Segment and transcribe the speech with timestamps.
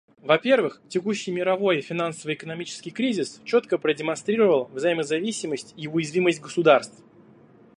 [0.23, 6.97] Во-первых, текущий мировой финансово-экономический кризис четко продемонстрировал взаимозависимость и уязвимость государств.